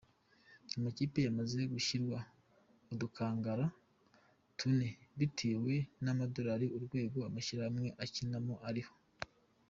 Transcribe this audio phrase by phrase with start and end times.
[0.77, 2.17] Amakipe yamaze gushyirwa
[2.87, 3.65] mu dukangara
[4.57, 4.89] tune
[5.19, 8.93] bitewe n’urwego amashampiyona akinamo ariho.